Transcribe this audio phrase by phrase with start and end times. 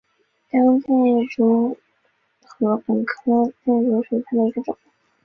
[0.49, 1.77] 凋叶箭竹为
[2.57, 3.21] 禾本科
[3.63, 4.75] 箭竹属下的一个种。